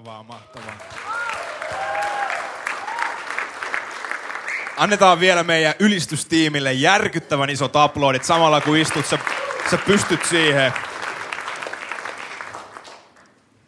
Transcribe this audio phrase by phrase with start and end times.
[0.00, 0.74] Mahtavaa, mahtavaa.
[4.76, 9.18] Annetaan vielä meidän ylistystiimille järkyttävän isot aplodit samalla kun istut, sä,
[9.70, 10.72] sä pystyt siihen.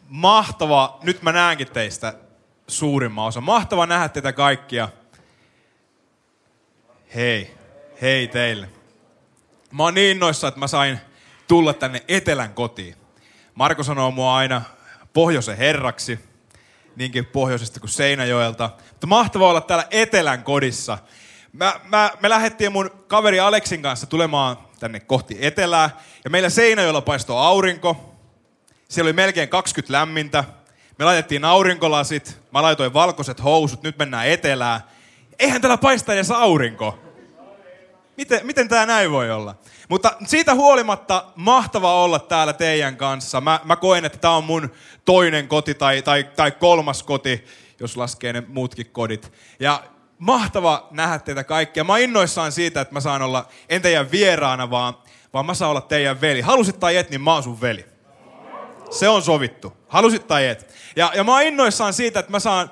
[0.09, 2.15] Mahtava, nyt mä näenkin teistä
[2.69, 3.41] suurimman osa.
[3.41, 4.89] Mahtava nähdä teitä kaikkia.
[7.15, 7.55] Hei,
[8.03, 8.69] hei teille.
[9.73, 10.99] Mä oon niin innoissa, että mä sain
[11.49, 12.97] tulla tänne etelän kotiin.
[13.55, 14.63] Marko sanoo mua aina
[15.13, 16.32] pohjoisen herraksi,
[16.97, 18.71] niinkin pohjoisesta kuin Seinäjoelta.
[18.91, 20.99] Mutta mahtavaa olla täällä etelän kodissa.
[21.53, 25.91] Mä, mä, me lähdettiin mun kaveri Aleksin kanssa tulemaan tänne kohti etelää.
[26.25, 28.15] Ja meillä Seinäjoella paistoi aurinko.
[28.89, 30.45] Siellä oli melkein 20 lämmintä.
[30.99, 32.41] Me laitettiin aurinkolasit.
[32.53, 33.83] Mä laitoin valkoiset housut.
[33.83, 34.81] Nyt mennään etelään.
[35.39, 36.99] Eihän täällä paista edes aurinko.
[38.23, 39.55] Miten, miten tämä näin voi olla?
[39.89, 43.41] Mutta siitä huolimatta mahtava olla täällä teidän kanssa.
[43.41, 44.71] Mä, mä koen, että tämä on mun
[45.05, 47.45] toinen koti tai, tai, tai kolmas koti,
[47.81, 49.33] jos laskee ne muutkin kodit.
[49.61, 49.83] Ja
[50.19, 51.85] mahtava nähdä teitä kaikkia.
[51.85, 54.95] Mä innoissaan siitä, että mä saan olla en teidän vieraana, vaan,
[55.33, 56.41] vaan mä saan olla teidän veli.
[56.41, 57.87] Halusit tai et, niin mä oon sun veli.
[58.91, 59.73] Se on sovittu.
[59.89, 60.75] Halusit tai et.
[60.97, 62.71] Ja, ja mä oon innoissaan siitä, että mä saan,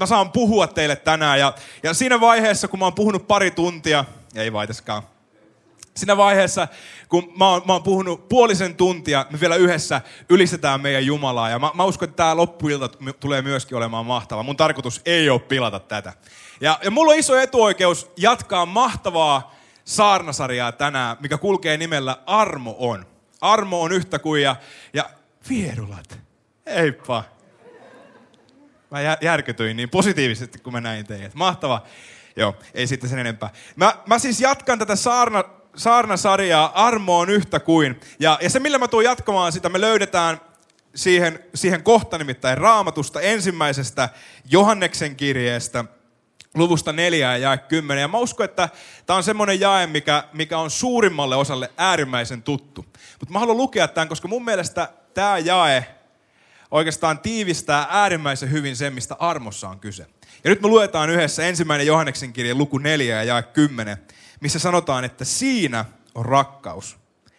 [0.00, 1.38] mä saan puhua teille tänään.
[1.38, 5.02] Ja, ja siinä vaiheessa, kun mä oon puhunut pari tuntia, ei vaiteskaan,
[5.96, 6.68] siinä vaiheessa,
[7.08, 11.50] kun mä oon, mä oon puhunut puolisen tuntia, me vielä yhdessä ylistetään meidän Jumalaa.
[11.50, 12.88] Ja mä, mä uskon, että tämä loppuilta
[13.20, 14.42] tulee myöskin olemaan mahtava.
[14.42, 16.12] Mun tarkoitus ei ole pilata tätä.
[16.60, 23.06] Ja, ja mulla on iso etuoikeus jatkaa mahtavaa saarnasarjaa tänään, mikä kulkee nimellä Armo on.
[23.40, 24.56] Armo on yhtä kuin ja,
[24.92, 25.10] ja
[25.48, 26.18] vierulat.
[26.66, 27.24] Heippa.
[28.90, 31.34] Mä järkytyin niin positiivisesti, kun mä näin teidät.
[31.34, 31.82] Mahtava.
[32.36, 33.50] Joo, ei sitten sen enempää.
[33.76, 35.44] Mä, mä siis jatkan tätä saarna,
[35.76, 38.00] saarnasarjaa Armo on yhtä kuin.
[38.18, 40.40] Ja, ja se, millä mä tuun jatkamaan sitä, me löydetään
[40.94, 44.08] siihen, siihen kohta nimittäin raamatusta ensimmäisestä
[44.50, 45.84] Johanneksen kirjeestä,
[46.54, 48.00] luvusta 4 ja jae 10.
[48.00, 48.68] Ja mä uskon, että
[49.06, 52.84] tämä on semmoinen jae, mikä, mikä on suurimmalle osalle äärimmäisen tuttu.
[53.20, 55.86] Mutta mä haluan lukea tämän, koska mun mielestä tämä jae
[56.70, 60.06] oikeastaan tiivistää äärimmäisen hyvin sen, mistä armossa on kyse.
[60.44, 63.96] Ja nyt me luetaan yhdessä ensimmäinen Johanneksen kirja luku 4 ja jae 10,
[64.40, 65.84] missä sanotaan, että siinä
[66.14, 66.96] on rakkaus.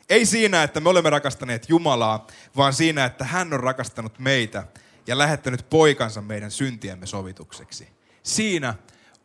[0.09, 2.27] Ei siinä, että me olemme rakastaneet Jumalaa,
[2.57, 4.63] vaan siinä, että hän on rakastanut meitä
[5.07, 7.87] ja lähettänyt poikansa meidän syntiemme sovitukseksi.
[8.23, 8.73] Siinä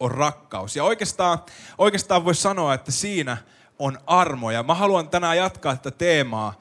[0.00, 0.76] on rakkaus.
[0.76, 1.38] Ja oikeastaan,
[1.78, 3.36] oikeastaan voisi sanoa, että siinä
[3.78, 4.50] on armo.
[4.50, 6.58] Ja mä haluan tänään jatkaa tätä teemaa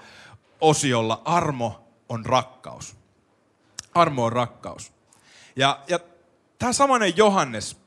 [0.61, 2.95] osiolla Armo on rakkaus.
[3.93, 4.91] Armo on rakkaus.
[5.55, 5.99] Ja, ja
[6.59, 7.77] tämä samanen Johannes,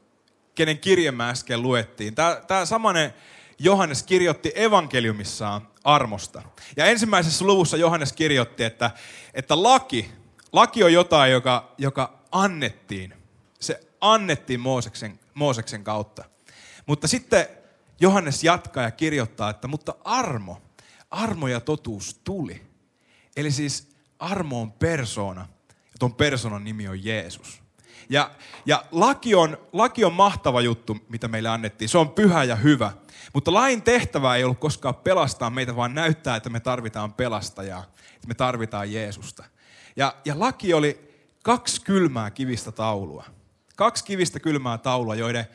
[0.54, 3.14] kenen kirje mä äsken luettiin, tämä, tämä samanen
[3.58, 6.42] Johannes kirjoitti evankeliumissaan armosta.
[6.76, 8.90] Ja ensimmäisessä luvussa Johannes kirjoitti, että,
[9.34, 10.10] että laki,
[10.52, 13.14] laki on jotain, joka, joka annettiin.
[13.60, 16.24] Se annettiin Mooseksen, Mooseksen kautta.
[16.86, 17.46] Mutta sitten
[18.00, 20.62] Johannes jatkaa ja kirjoittaa, että mutta armo,
[21.10, 22.62] armo ja totuus tuli.
[23.36, 27.61] Eli siis armo on persoona, ja tuon persoonan nimi on Jeesus.
[28.08, 28.30] Ja,
[28.66, 31.88] ja laki, on, laki on mahtava juttu, mitä meille annettiin.
[31.88, 32.92] Se on pyhä ja hyvä.
[33.32, 37.84] Mutta lain tehtävä ei ollut koskaan pelastaa meitä, vaan näyttää, että me tarvitaan pelastajaa.
[38.14, 39.44] Että me tarvitaan Jeesusta.
[39.96, 41.12] Ja, ja laki oli
[41.42, 43.24] kaksi kylmää kivistä taulua.
[43.76, 45.46] Kaksi kivistä kylmää taulua, joiden,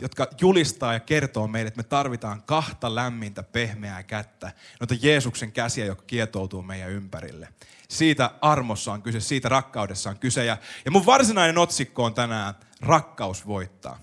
[0.00, 4.52] jotka julistaa ja kertoo meille, että me tarvitaan kahta lämmintä, pehmeää kättä.
[4.80, 7.48] Noita Jeesuksen käsiä, jotka kietoutuu meidän ympärille.
[7.88, 10.44] Siitä armossa on kyse, siitä rakkaudessa on kyse.
[10.44, 13.98] Ja, ja mun varsinainen otsikko on tänään Rakkaus voittaa.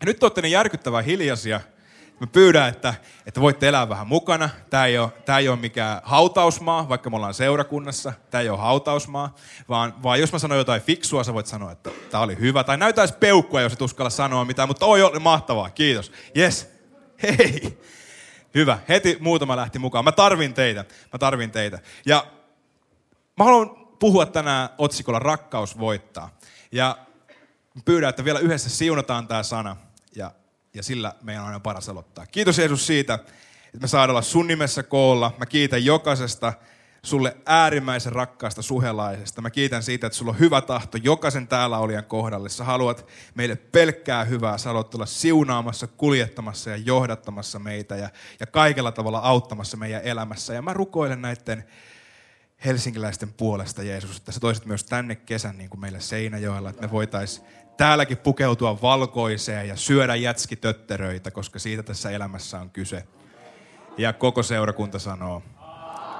[0.00, 1.60] Ja nyt olette niin järkyttävän hiljaisia.
[2.20, 2.94] Mä pyydän, että,
[3.26, 4.50] että voitte elää vähän mukana.
[4.70, 8.12] Tämä ei, ole, tämä ei ole mikään hautausmaa, vaikka me ollaan seurakunnassa.
[8.30, 9.34] Tämä ei ole hautausmaa,
[9.68, 12.64] vaan, vaan jos mä sanon jotain fiksua, sä voit sanoa, että tämä oli hyvä.
[12.64, 16.12] Tai näytäisi peukkua, jos et uskalla sanoa mitään, mutta oi, oli mahtavaa, kiitos.
[16.36, 16.70] Yes,
[17.22, 17.78] hei.
[18.54, 20.04] Hyvä, heti muutama lähti mukaan.
[20.04, 21.78] Mä tarvin teitä, mä tarvin teitä.
[22.06, 22.24] Ja
[23.38, 26.38] Mä haluan puhua tänään otsikolla Rakkaus voittaa.
[26.72, 26.98] Ja
[27.84, 29.76] pyydän, että vielä yhdessä siunataan tämä sana
[30.16, 30.32] ja,
[30.78, 32.26] ja sillä meidän on aina paras aloittaa.
[32.26, 33.32] Kiitos Jeesus siitä, että
[33.80, 35.34] me saadaan olla sun nimessä koolla.
[35.38, 36.52] Mä kiitän jokaisesta
[37.02, 39.42] sulle äärimmäisen rakkaasta suhelaisesta.
[39.42, 42.48] Mä kiitän siitä, että sulla on hyvä tahto jokaisen täällä olijan kohdalle.
[42.48, 44.58] Sä haluat meille pelkkää hyvää.
[44.58, 48.08] Sä haluat olla siunaamassa, kuljettamassa ja johdattamassa meitä ja,
[48.40, 50.54] ja kaikella tavalla auttamassa meidän elämässä.
[50.54, 51.64] Ja mä rukoilen näiden
[52.64, 56.90] helsinkiläisten puolesta, Jeesus, että sä toisit myös tänne kesän niin kuin meille Seinäjoella, että me
[56.90, 57.46] voitaisiin
[57.78, 63.04] täälläkin pukeutua valkoiseen ja syödä jätskitötteröitä, koska siitä tässä elämässä on kyse.
[63.98, 65.42] Ja koko seurakunta sanoo,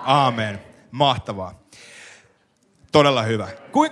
[0.05, 0.61] Aamen.
[0.91, 1.63] Mahtavaa.
[2.93, 3.49] Todella hyvä.
[3.73, 3.91] Kuin,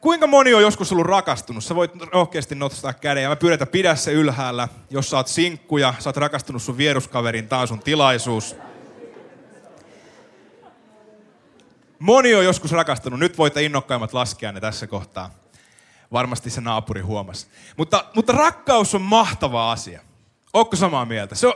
[0.00, 1.64] kuinka moni on joskus ollut rakastunut?
[1.64, 4.68] Sä voit rohkeasti nostaa käden ja mä pyydän, että pidä se ylhäällä.
[4.90, 8.56] Jos sä oot sinkku ja sä oot rakastunut sun vieruskaverin, tää on sun tilaisuus.
[11.98, 13.20] Moni on joskus rakastunut.
[13.20, 15.43] Nyt voitte innokkaimmat laskea ne tässä kohtaa.
[16.12, 17.46] Varmasti se naapuri huomasi.
[17.76, 20.00] Mutta, mutta rakkaus on mahtava asia.
[20.52, 21.34] Ootko samaa mieltä?
[21.34, 21.54] Se on,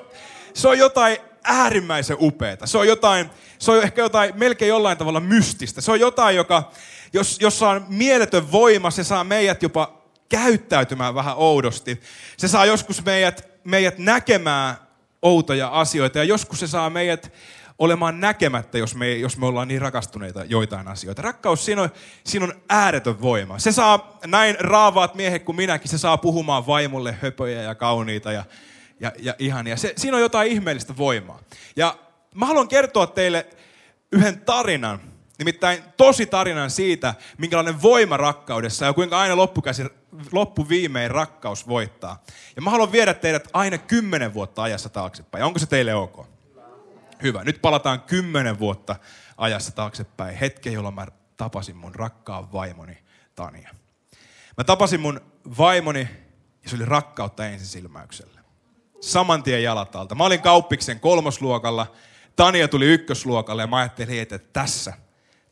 [0.54, 2.66] se on jotain äärimmäisen upeata.
[2.66, 5.80] Se on jotain, se on ehkä jotain melkein jollain tavalla mystistä.
[5.80, 6.70] Se on jotain, joka,
[7.12, 12.00] jos, jossa on mieletön voima, se saa meidät jopa käyttäytymään vähän oudosti.
[12.36, 14.76] Se saa joskus meidät, meidät näkemään
[15.22, 17.32] outoja asioita ja joskus se saa meidät
[17.78, 21.22] olemaan näkemättä, jos me, jos me ollaan niin rakastuneita joitain asioita.
[21.22, 21.90] Rakkaus, siinä on,
[22.24, 23.58] siinä on ääretön voima.
[23.58, 28.44] Se saa, näin raavaat miehet kuin minäkin, se saa puhumaan vaimolle höpöjä ja kauniita ja,
[29.00, 29.76] ja, ja ihania.
[29.76, 31.40] Se, siinä on jotain ihmeellistä voimaa.
[31.76, 31.96] Ja
[32.34, 33.46] mä haluan kertoa teille
[34.12, 35.00] yhden tarinan,
[35.38, 39.84] nimittäin tosi tarinan siitä, minkälainen voima rakkaudessa ja kuinka aina loppukäsi,
[40.32, 42.22] loppuviimein rakkaus voittaa.
[42.56, 45.44] Ja mä haluan viedä teidät aina kymmenen vuotta ajassa taaksepäin.
[45.44, 46.37] Onko se teille ok?
[47.22, 47.44] Hyvä.
[47.44, 48.96] Nyt palataan kymmenen vuotta
[49.36, 50.36] ajassa taaksepäin.
[50.36, 51.06] Hetken, jolloin mä
[51.36, 52.98] tapasin mun rakkaan vaimoni
[53.34, 53.74] Tania.
[54.56, 55.20] Mä tapasin mun
[55.58, 56.08] vaimoni
[56.64, 58.40] ja se oli rakkautta ensisilmäyksellä.
[59.00, 60.14] Saman tien jalat alta.
[60.14, 61.92] Mä olin kauppiksen kolmosluokalla.
[62.36, 64.92] Tania tuli ykkösluokalle ja mä ajattelin, että tässä,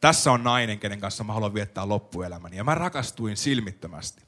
[0.00, 2.56] tässä on nainen, kenen kanssa mä haluan viettää loppuelämäni.
[2.56, 4.22] Ja mä rakastuin silmittömästi.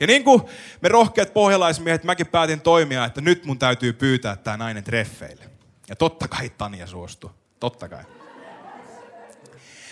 [0.00, 0.42] Ja niin kuin
[0.80, 5.51] me rohkeat pohjalaismiehet, mäkin päätin toimia, että nyt mun täytyy pyytää tämä nainen treffeille.
[5.88, 7.30] Ja totta kai Tania suostui.
[7.60, 8.04] Totta kai.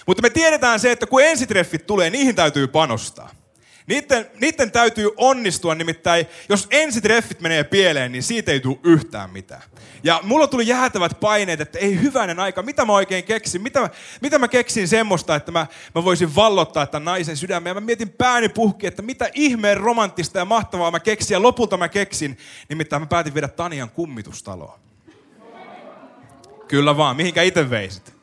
[0.07, 3.31] Mutta me tiedetään se, että kun ensitreffit tulee, niihin täytyy panostaa.
[3.87, 9.63] Niiden, niiden täytyy onnistua, nimittäin jos ensitreffit menee pieleen, niin siitä ei tule yhtään mitään.
[10.03, 13.91] Ja mulla tuli jäätävät paineet, että ei hyvänen aika, mitä mä oikein keksin, mitä,
[14.21, 17.71] mitä mä keksin semmoista, että mä, mä voisin vallottaa tämän naisen sydämen.
[17.71, 21.35] Ja mä mietin pääni puhki, että mitä ihmeen romanttista ja mahtavaa mä keksin.
[21.35, 22.39] Ja lopulta mä keksin,
[22.69, 24.90] nimittäin mä päätin viedä Tanian kummitustaloon.
[26.71, 28.15] Kyllä vaan, mihinkä itse veisit?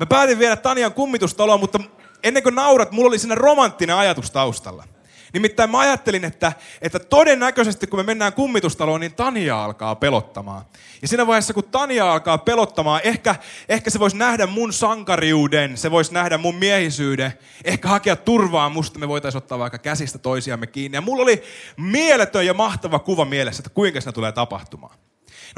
[0.00, 1.80] Mä päätin viedä Tanian kummitustaloon, mutta
[2.22, 4.84] ennen kuin naurat, mulla oli siinä romanttinen ajatus taustalla.
[5.32, 6.52] Nimittäin mä ajattelin, että,
[6.82, 10.64] että todennäköisesti kun me mennään kummitustaloon, niin Tania alkaa pelottamaan.
[11.02, 13.34] Ja siinä vaiheessa, kun Tania alkaa pelottamaan, ehkä,
[13.68, 17.32] ehkä se voisi nähdä mun sankariuden, se voisi nähdä mun miehisyyden,
[17.64, 20.96] ehkä hakea turvaa musta, me voitaisiin ottaa vaikka käsistä toisiamme kiinni.
[20.96, 21.42] Ja mulla oli
[21.76, 25.07] mieletön ja mahtava kuva mielessä, että kuinka se tulee tapahtumaan.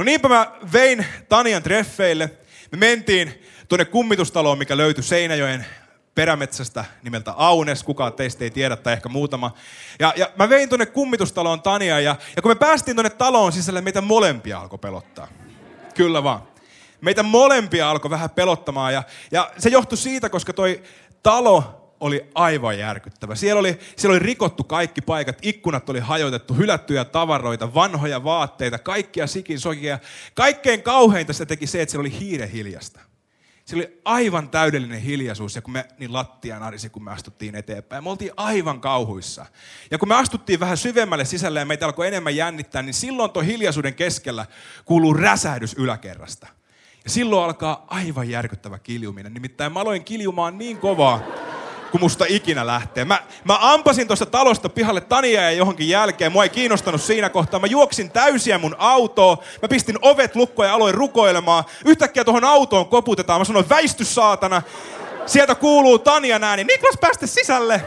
[0.00, 2.30] No niinpä mä vein Tanian treffeille.
[2.72, 5.66] Me mentiin tuonne kummitustaloon, mikä löytyi Seinäjoen
[6.14, 7.82] perämetsästä nimeltä Aunes.
[7.82, 9.54] Kukaan teistä ei tiedä, tai ehkä muutama.
[9.98, 13.80] Ja, ja mä vein tuonne kummitustaloon Tania, ja, ja kun me päästiin tuonne taloon sisälle,
[13.80, 15.28] meitä molempia alkoi pelottaa.
[15.94, 16.42] Kyllä vaan.
[17.00, 20.82] Meitä molempia alkoi vähän pelottamaan, ja, ja se johtui siitä, koska toi
[21.22, 23.34] talo oli aivan järkyttävä.
[23.34, 29.26] Siellä oli, siellä oli rikottu kaikki paikat, ikkunat oli hajotettu, hylättyjä tavaroita, vanhoja vaatteita, kaikkia
[29.26, 29.98] sikin sokia.
[30.34, 33.00] Kaikkein kauheinta se teki se, että siellä oli hiire hiljasta.
[33.64, 38.04] Siellä oli aivan täydellinen hiljaisuus ja kun me niin lattia narisi, kun me astuttiin eteenpäin.
[38.04, 39.46] Me oltiin aivan kauhuissa.
[39.90, 43.42] Ja kun me astuttiin vähän syvemmälle sisälle ja meitä alkoi enemmän jännittää, niin silloin tuo
[43.42, 44.46] hiljaisuuden keskellä
[44.84, 46.46] kuuluu räsähdys yläkerrasta.
[47.04, 49.34] Ja silloin alkaa aivan järkyttävä kiljuminen.
[49.34, 51.22] Nimittäin mä aloin kiljumaan niin kovaa,
[51.90, 53.04] kun musta ikinä lähtee.
[53.04, 56.32] Mä, mä ampasin tuosta talosta pihalle Tania ja johonkin jälkeen.
[56.32, 57.60] Mua ei kiinnostanut siinä kohtaa.
[57.60, 59.38] Mä juoksin täysiä mun autoa.
[59.62, 61.64] Mä pistin ovet lukkoon ja aloin rukoilemaan.
[61.84, 63.40] Yhtäkkiä tuohon autoon koputetaan.
[63.40, 64.62] Mä sanoin, väisty saatana.
[65.26, 66.64] Sieltä kuuluu Tania ääni.
[66.64, 67.82] Niklas, päästä sisälle.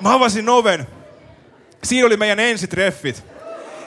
[0.00, 0.86] Mä avasin oven.
[1.84, 3.35] Siinä oli meidän ensitreffit.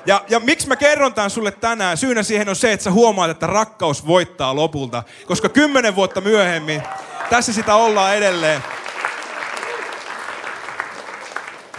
[0.05, 1.97] Ja, ja miksi mä kerron tämän sulle tänään?
[1.97, 5.03] Syynä siihen on se, että sä huomaat, että rakkaus voittaa lopulta.
[5.25, 6.83] Koska kymmenen vuotta myöhemmin
[7.29, 8.63] tässä sitä ollaan edelleen.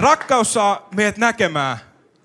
[0.00, 1.78] Rakkaus saa meidät näkemään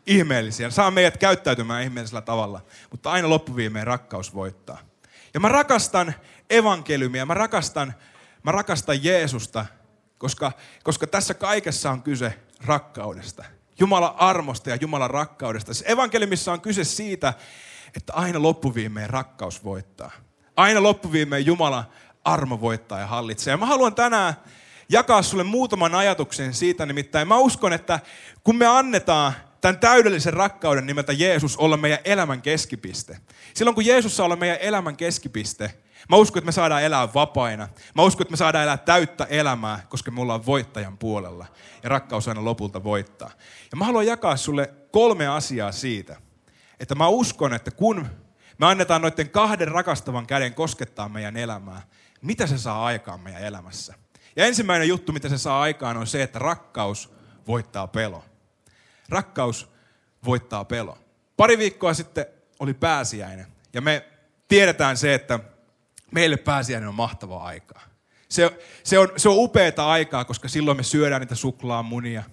[0.06, 2.62] ihmeellisiä, saa meidät käyttäytymään ihmeellisellä tavalla,
[2.92, 4.78] mutta aina loppuviimeen rakkaus voittaa.
[5.34, 6.14] Ja mä rakastan
[6.50, 7.94] evankeliumia, mä rakastan,
[8.44, 9.66] mä rakastan Jeesusta,
[10.18, 10.52] koska,
[10.84, 13.44] koska tässä kaikessa on kyse rakkaudesta.
[13.80, 15.74] Jumalan armosta ja Jumalan rakkaudesta.
[15.74, 17.34] Se evankeliumissa on kyse siitä,
[17.98, 20.12] että aina loppuviimeen rakkaus voittaa.
[20.56, 21.90] Aina loppuviimeen Jumala
[22.24, 23.52] armo voittaa ja hallitsee.
[23.52, 24.34] Ja mä haluan tänään
[24.90, 28.00] jakaa sulle muutaman ajatuksen siitä, nimittäin mä uskon, että
[28.44, 33.18] kun me annetaan tämän täydellisen rakkauden nimeltä Jeesus olla meidän elämän keskipiste.
[33.54, 35.74] Silloin kun Jeesus saa olla meidän elämän keskipiste,
[36.10, 37.68] mä uskon, että me saadaan elää vapaina.
[37.96, 41.46] Mä uskon, että me saadaan elää täyttä elämää, koska me ollaan voittajan puolella.
[41.84, 43.32] Ja rakkaus aina lopulta voittaa.
[43.72, 46.16] Ja mä haluan jakaa sulle kolme asiaa siitä,
[46.80, 48.08] että mä uskon, että kun
[48.58, 51.82] me annetaan noiden kahden rakastavan käden koskettaa meidän elämää,
[52.22, 53.94] mitä se saa aikaan meidän elämässä.
[54.36, 57.14] Ja ensimmäinen juttu, mitä se saa aikaan, on se, että rakkaus
[57.48, 58.24] voittaa pelo.
[59.10, 59.70] Rakkaus
[60.26, 60.98] voittaa pelo.
[61.38, 62.26] Pari viikkoa sitten
[62.60, 63.48] oli pääsiäinen.
[63.74, 64.06] Ja me
[64.48, 65.40] tiedetään se, että
[66.16, 67.82] meille pääsiäinen on mahtavaa aikaa.
[68.30, 72.24] Se, se, on, se on upeata aikaa, koska silloin me syödään niitä suklaamunia.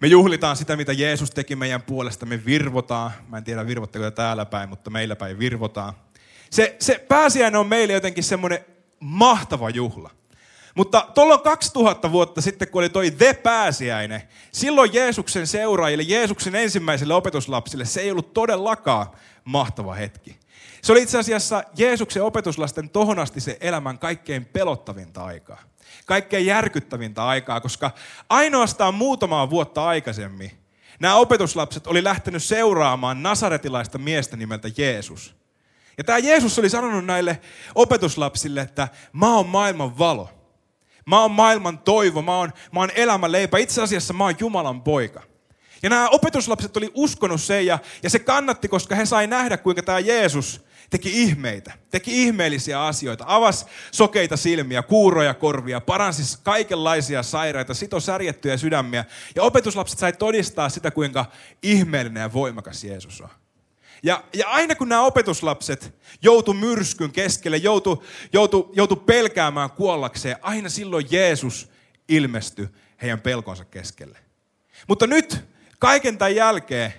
[0.00, 2.26] Me juhlitaan sitä, mitä Jeesus teki meidän puolesta.
[2.26, 3.10] Me virvotaan.
[3.28, 5.92] Mä en tiedä, virvotteko täällä päin, mutta meillä päin virvotaan.
[6.50, 8.64] Se, se pääsiäinen on meille jotenkin semmoinen
[9.00, 10.10] mahtava juhla.
[10.74, 17.14] Mutta tuolloin 2000 vuotta sitten, kun oli toi The Pääsiäinen, silloin Jeesuksen seuraajille, Jeesuksen ensimmäisille
[17.14, 19.06] opetuslapsille, se ei ollut todellakaan
[19.44, 20.37] mahtava hetki.
[20.82, 25.62] Se oli itse asiassa Jeesuksen opetuslasten tohon asti se elämän kaikkein pelottavinta aikaa.
[26.06, 27.90] Kaikkein järkyttävintä aikaa, koska
[28.28, 30.68] ainoastaan muutamaa vuotta aikaisemmin
[31.00, 35.34] nämä opetuslapset oli lähtenyt seuraamaan nasaretilaista miestä nimeltä Jeesus.
[35.98, 37.40] Ja tämä Jeesus oli sanonut näille
[37.74, 40.30] opetuslapsille, että mä oon maailman valo.
[41.06, 43.58] Mä oon maailman toivo, mä oon, mä oon elämän leipä.
[43.58, 45.22] Itse asiassa mä oon Jumalan poika.
[45.82, 49.82] Ja nämä opetuslapset oli uskonut sen ja, ja se kannatti, koska he sai nähdä, kuinka
[49.82, 57.74] tämä Jeesus teki ihmeitä, teki ihmeellisiä asioita, avasi sokeita silmiä, kuuroja korvia, paransi kaikenlaisia sairaita,
[57.74, 59.04] sito särjettyjä sydämiä.
[59.34, 61.26] Ja opetuslapset sai todistaa sitä, kuinka
[61.62, 63.28] ihmeellinen ja voimakas Jeesus on.
[64.02, 70.68] Ja, ja aina kun nämä opetuslapset joutu myrskyn keskelle, joutu, joutu, joutu pelkäämään kuollakseen, aina
[70.68, 71.68] silloin Jeesus
[72.08, 72.68] ilmestyi
[73.02, 74.18] heidän pelkonsa keskelle.
[74.88, 75.44] Mutta nyt
[75.78, 76.92] kaiken tämän jälkeen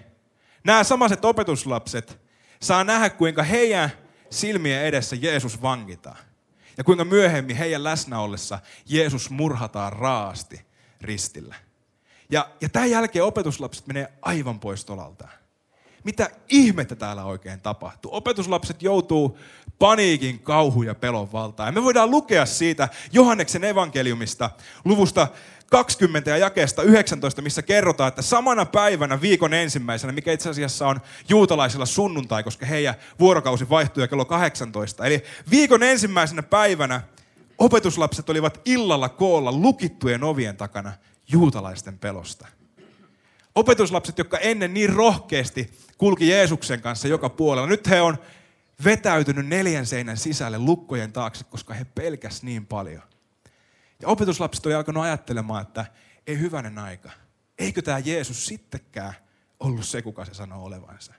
[0.64, 2.29] nämä samaset opetuslapset
[2.62, 3.92] saa nähdä, kuinka heidän
[4.30, 6.18] silmien edessä Jeesus vangitaan.
[6.78, 10.62] Ja kuinka myöhemmin heidän läsnä ollessa Jeesus murhataan raasti
[11.02, 11.56] ristillä.
[12.30, 15.40] Ja, ja tämän jälkeen opetuslapset menee aivan pois tolaltaan
[16.04, 18.16] mitä ihmettä täällä oikein tapahtuu.
[18.16, 19.40] Opetuslapset joutuu
[19.80, 21.68] paniikin, kauhu ja pelon valtaan.
[21.68, 24.50] Ja me voidaan lukea siitä Johanneksen evankeliumista
[24.86, 25.28] luvusta
[25.70, 31.02] 20 ja jakeesta 19, missä kerrotaan, että samana päivänä viikon ensimmäisenä, mikä itse asiassa on
[31.30, 35.06] juutalaisilla sunnuntai, koska heidän vuorokausi vaihtuu kello 18.
[35.06, 37.02] Eli viikon ensimmäisenä päivänä
[37.58, 40.94] opetuslapset olivat illalla koolla lukittujen ovien takana
[41.32, 42.48] juutalaisten pelosta.
[43.56, 47.68] Opetuslapset, jotka ennen niin rohkeasti kulki Jeesuksen kanssa joka puolella.
[47.68, 48.18] Nyt he on
[48.84, 53.02] vetäytynyt neljän seinän sisälle lukkojen taakse, koska he pelkäs niin paljon.
[54.02, 55.86] Ja opetuslapset oli alkanut ajattelemaan, että
[56.28, 57.12] ei hyvänen aika.
[57.58, 59.14] Eikö tämä Jeesus sittenkään
[59.60, 61.14] ollut se, kuka se sanoo olevansa?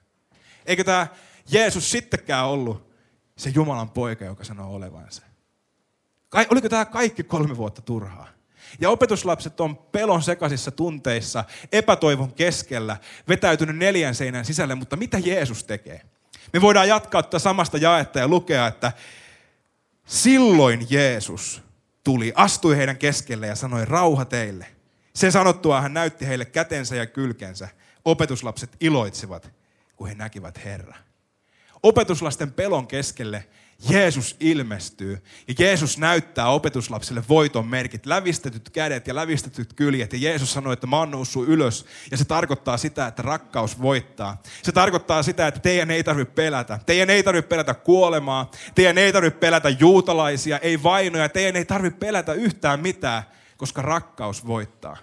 [0.66, 1.06] Eikö tämä
[1.50, 2.92] Jeesus sittenkään ollut
[3.37, 5.22] se Jumalan poika, joka sanoo olevansa?
[6.50, 8.28] Oliko tämä kaikki kolme vuotta turhaa?
[8.80, 12.96] Ja opetuslapset on pelon sekaisissa tunteissa, epätoivon keskellä,
[13.28, 16.00] vetäytynyt neljän seinän sisälle, mutta mitä Jeesus tekee?
[16.52, 18.92] Me voidaan jatkaa tätä samasta jaetta ja lukea, että
[20.06, 21.62] silloin Jeesus
[22.11, 24.67] tuli, astui heidän keskelle ja sanoi, rauha teille.
[25.14, 27.69] Sen sanottua hän näytti heille kätensä ja kylkensä.
[28.05, 29.50] Opetuslapset iloitsivat,
[29.97, 30.97] kun he näkivät Herra.
[31.83, 33.45] Opetuslasten pelon keskelle
[33.88, 40.12] Jeesus ilmestyy ja Jeesus näyttää opetuslapsille voiton merkit, lävistetyt kädet ja lävistetyt kyljet.
[40.12, 44.42] Ja Jeesus sanoi, että mä oon noussut ylös ja se tarkoittaa sitä, että rakkaus voittaa.
[44.62, 46.78] Se tarkoittaa sitä, että teidän ei tarvitse pelätä.
[46.87, 48.50] Teidän ei tarvitse pelätä kuolemaa.
[48.75, 51.28] Teidän ei tarvitse pelätä juutalaisia, ei vainoja.
[51.28, 53.22] Teidän ei tarvitse pelätä yhtään mitään,
[53.56, 54.96] koska rakkaus voittaa.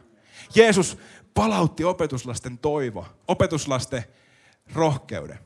[0.55, 0.97] Jeesus
[1.33, 4.03] palautti opetuslasten toivo, opetuslasten
[4.73, 5.39] rohkeuden.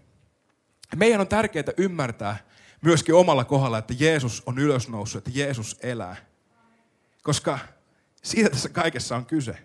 [0.95, 2.37] Meidän on tärkeää ymmärtää,
[2.81, 6.15] myöskin omalla kohdalla, että Jeesus on ylösnoussut, että Jeesus elää.
[7.23, 7.59] Koska
[8.23, 9.57] siitä tässä kaikessa on kyse.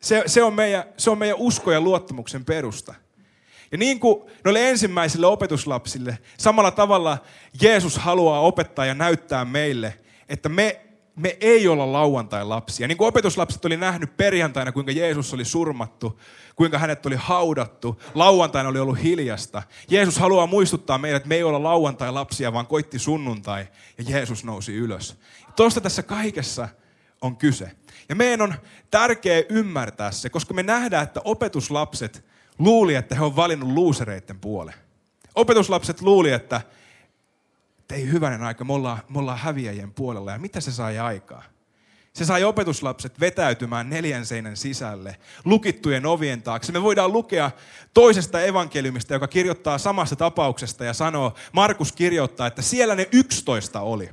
[0.00, 2.94] Se, se, on meidän, se on meidän usko ja luottamuksen perusta.
[3.72, 7.18] Ja niin kuin noille ensimmäisille opetuslapsille, samalla tavalla
[7.62, 9.98] Jeesus haluaa opettaa ja näyttää meille,
[10.28, 10.89] että me
[11.20, 12.88] me ei olla lauantai-lapsia.
[12.88, 16.20] Niin kuin opetuslapset oli nähnyt perjantaina, kuinka Jeesus oli surmattu,
[16.56, 19.62] kuinka hänet oli haudattu, lauantaina oli ollut hiljasta.
[19.90, 24.74] Jeesus haluaa muistuttaa meidät, että me ei olla lauantai-lapsia, vaan koitti sunnuntai ja Jeesus nousi
[24.74, 25.16] ylös.
[25.56, 26.68] Tuosta tässä kaikessa
[27.20, 27.70] on kyse.
[28.08, 28.54] Ja meidän on
[28.90, 32.24] tärkeää ymmärtää se, koska me nähdään, että opetuslapset
[32.58, 34.74] luuli, että he on valinnut luusereiden puolen.
[35.34, 36.60] Opetuslapset luuli, että
[37.90, 40.32] että ei hyvänen aika, me ollaan, me ollaan häviäjien puolella.
[40.32, 41.42] Ja mitä se sai aikaa?
[42.12, 46.72] Se sai opetuslapset vetäytymään neljän seinän sisälle, lukittujen ovien taakse.
[46.72, 47.50] Me voidaan lukea
[47.94, 54.10] toisesta evankeliumista, joka kirjoittaa samasta tapauksesta ja sanoo, Markus kirjoittaa, että siellä ne yksitoista oli.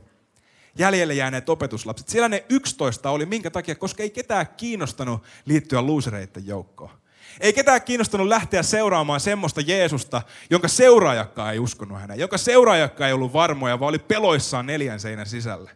[0.78, 2.10] Jäljelle jääneet opetuslapset.
[2.10, 3.26] Siellä ne yksitoista oli.
[3.26, 3.76] Minkä takia?
[3.76, 6.92] Koska ei ketään kiinnostanut liittyä luusereiden joukkoon.
[7.40, 13.14] Ei ketään kiinnostanut lähteä seuraamaan semmoista Jeesusta, jonka seuraajakkaan ei uskonut häneen, jonka seuraajakkaan ei
[13.14, 15.72] ollut varmoja, vaan oli peloissaan neljän seinän sisälle.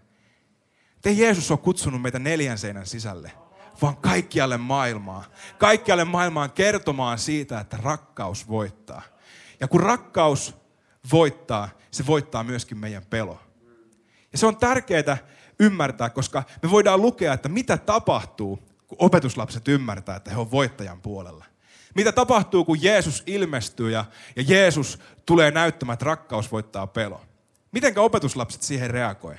[1.02, 3.32] Te Jeesus on kutsunut meitä neljän seinän sisälle,
[3.82, 5.24] vaan kaikkialle maailmaan.
[5.58, 9.02] Kaikkialle maailmaan kertomaan siitä, että rakkaus voittaa.
[9.60, 10.56] Ja kun rakkaus
[11.12, 13.40] voittaa, se voittaa myöskin meidän pelo.
[14.32, 15.18] Ja se on tärkeää
[15.60, 18.60] ymmärtää, koska me voidaan lukea, että mitä tapahtuu,
[18.92, 21.46] kun opetuslapset ymmärtää, että he on voittajan puolella.
[21.96, 24.06] Mitä tapahtuu, kun Jeesus ilmestyy ja,
[24.36, 27.22] ja Jeesus tulee näyttämään, että rakkaus voittaa pelo?
[27.72, 29.36] Mitenkä opetuslapset siihen reagoi?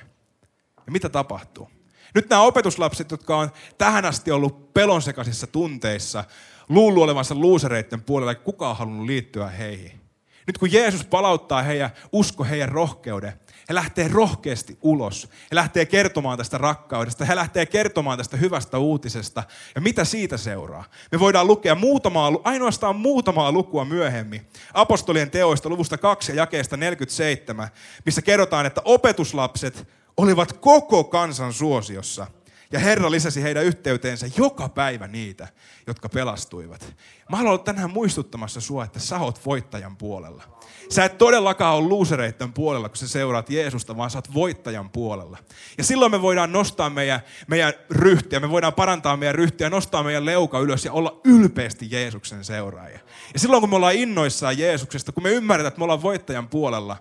[0.85, 1.69] Ja mitä tapahtuu?
[2.15, 6.23] Nyt nämä opetuslapset, jotka on tähän asti ollut pelonsekaisissa tunteissa,
[6.69, 10.01] luullut olevansa luusereiden puolella, kukaan on halunnut liittyä heihin.
[10.47, 13.33] Nyt kun Jeesus palauttaa heidän usko, heidän rohkeuden,
[13.69, 15.29] he lähtee rohkeasti ulos.
[15.51, 17.25] He lähtee kertomaan tästä rakkaudesta.
[17.25, 19.43] He lähtee kertomaan tästä hyvästä uutisesta.
[19.75, 20.83] Ja mitä siitä seuraa?
[21.11, 24.47] Me voidaan lukea muutamaa, ainoastaan muutamaa lukua myöhemmin.
[24.73, 27.67] Apostolien teoista luvusta 2 ja jakeesta 47,
[28.05, 32.27] missä kerrotaan, että opetuslapset olivat koko kansan suosiossa–
[32.73, 35.47] ja Herra lisäsi heidän yhteyteensä joka päivä niitä,
[35.87, 36.95] jotka pelastuivat.
[37.29, 40.43] Mä haluan olla tänään muistuttamassa sua, että sä oot voittajan puolella.
[40.89, 45.37] Sä et todellakaan ole luusereiden puolella, kun sä seuraat Jeesusta, vaan sä oot voittajan puolella.
[45.77, 50.25] Ja silloin me voidaan nostaa meidän, meidän ryhtiä, me voidaan parantaa meidän ryhtiä, nostaa meidän
[50.25, 52.99] leuka ylös ja olla ylpeästi Jeesuksen seuraajia.
[53.33, 56.97] Ja silloin kun me ollaan innoissaan Jeesuksesta, kun me ymmärretään, että me ollaan voittajan puolella,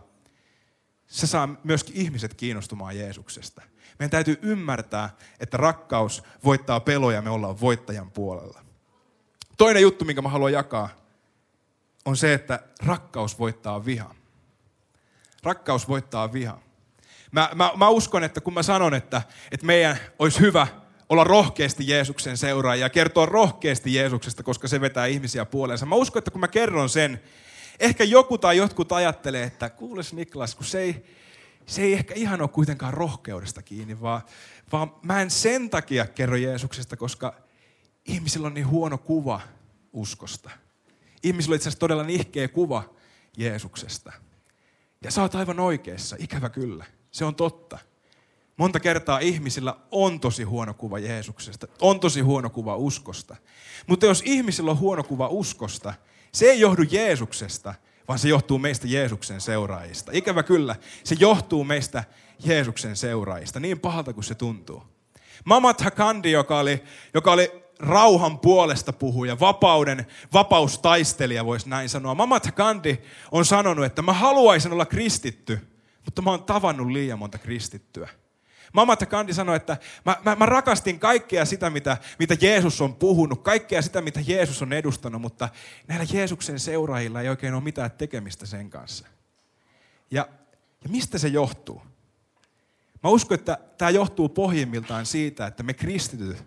[1.06, 3.62] se saa myöskin ihmiset kiinnostumaan Jeesuksesta.
[3.98, 8.60] Meidän täytyy ymmärtää, että rakkaus voittaa peloja, me ollaan voittajan puolella.
[9.58, 10.88] Toinen juttu, minkä mä haluan jakaa,
[12.04, 14.14] on se, että rakkaus voittaa viha.
[15.42, 16.58] Rakkaus voittaa viha.
[17.32, 20.66] Mä, mä, mä uskon, että kun mä sanon, että, että meidän olisi hyvä
[21.08, 25.86] olla rohkeasti Jeesuksen seuraaja ja kertoa rohkeasti Jeesuksesta, koska se vetää ihmisiä puoleensa.
[25.86, 27.22] Mä uskon, että kun mä kerron sen,
[27.80, 31.04] ehkä joku tai jotkut ajattelee, että kuules Niklas, kun se ei,
[31.72, 34.22] se ei ehkä ihan ole kuitenkaan rohkeudesta kiinni, vaan,
[34.72, 37.34] vaan mä en sen takia kerro Jeesuksesta, koska
[38.04, 39.40] ihmisillä on niin huono kuva
[39.92, 40.50] uskosta.
[41.22, 42.94] Ihmisillä on itse asiassa todella nihkeä kuva
[43.36, 44.12] Jeesuksesta.
[45.02, 46.84] Ja sä oot aivan oikeassa, ikävä kyllä.
[47.10, 47.78] Se on totta.
[48.56, 53.36] Monta kertaa ihmisillä on tosi huono kuva Jeesuksesta, on tosi huono kuva uskosta.
[53.86, 55.94] Mutta jos ihmisillä on huono kuva uskosta,
[56.32, 57.74] se ei johdu Jeesuksesta,
[58.12, 60.12] vaan se johtuu meistä Jeesuksen seuraajista.
[60.14, 62.04] Ikävä kyllä, se johtuu meistä
[62.44, 64.82] Jeesuksen seuraajista, niin pahalta kuin se tuntuu.
[65.44, 66.82] Mamat Hakandi, joka oli,
[67.14, 72.14] joka oli rauhan puolesta puhuja, vapauden, vapaustaistelija voisi näin sanoa.
[72.14, 72.98] Mamat Hakandi
[73.30, 75.58] on sanonut, että mä haluaisin olla kristitty,
[76.04, 78.08] mutta mä oon tavannut liian monta kristittyä.
[78.72, 83.42] Mama Kandi sanoi, että mä, mä, mä rakastin kaikkea sitä, mitä, mitä Jeesus on puhunut,
[83.42, 85.48] kaikkea sitä, mitä Jeesus on edustanut, mutta
[85.88, 89.06] näillä Jeesuksen seuraajilla ei oikein ole mitään tekemistä sen kanssa.
[90.10, 90.28] Ja,
[90.84, 91.82] ja mistä se johtuu?
[93.02, 96.44] Mä uskon, että tämä johtuu pohjimmiltaan siitä, että me kristityt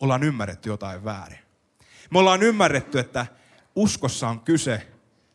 [0.00, 1.38] ollaan ymmärretty jotain väärin.
[2.10, 3.26] Me ollaan ymmärretty, että
[3.74, 4.86] uskossa on kyse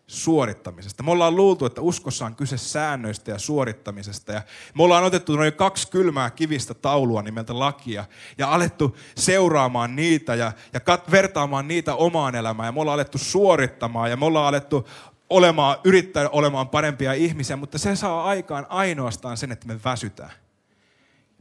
[0.08, 1.04] suorittamisesta.
[1.04, 4.32] Me ollaan luultu, että uskossa on kyse säännöistä ja suorittamisesta.
[4.32, 4.42] Ja
[4.78, 8.06] me ollaan otettu noin kaksi kylmää kivistä taulua nimeltä lakia
[8.38, 12.68] ja alettu seuraamaan niitä ja, ja kat, vertaamaan niitä omaan elämään.
[12.68, 14.88] Ja me ollaan alettu suorittamaan ja me ollaan alettu
[15.30, 20.32] olemaan, yrittää olemaan parempia ihmisiä, mutta se saa aikaan ainoastaan sen, että me väsytään.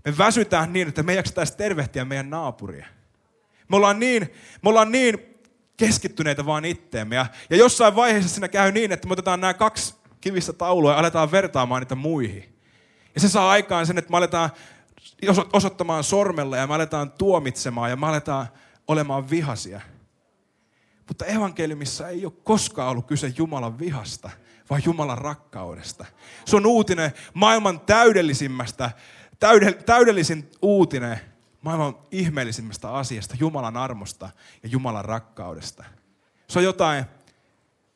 [0.04, 2.86] Me väsytään niin, että me ei jaksettaisi tervehtiä meidän naapuria.
[3.68, 4.22] Me ollaan niin,
[4.62, 5.31] me ollaan niin
[5.76, 7.16] keskittyneitä vaan itteemme.
[7.16, 10.98] Ja, ja jossain vaiheessa siinä käy niin, että me otetaan nämä kaksi kivistä taulua ja
[10.98, 12.58] aletaan vertaamaan niitä muihin.
[13.14, 14.50] Ja se saa aikaan sen, että me aletaan
[15.52, 18.46] osoittamaan sormella ja me aletaan tuomitsemaan ja me aletaan
[18.88, 19.80] olemaan vihasia.
[21.08, 24.30] Mutta evankeliumissa ei ole koskaan ollut kyse Jumalan vihasta,
[24.70, 26.04] vaan Jumalan rakkaudesta.
[26.44, 28.90] Se on uutinen maailman täydellisimmästä,
[29.86, 31.20] täydellisin uutinen
[31.62, 34.30] maailman ihmeellisimmästä asiasta, Jumalan armosta
[34.62, 35.84] ja Jumalan rakkaudesta.
[36.48, 37.04] Se on jotain,